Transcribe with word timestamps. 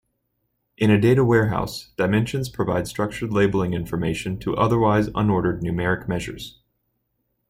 In 0.79 0.89
a 0.89 0.99
data 0.99 1.23
warehouse, 1.23 1.91
dimensions 1.95 2.49
provide 2.49 2.87
structured 2.87 3.31
labeling 3.31 3.75
information 3.75 4.39
to 4.39 4.55
otherwise 4.57 5.09
unordered 5.13 5.61
numeric 5.61 6.07
measures. 6.07 6.57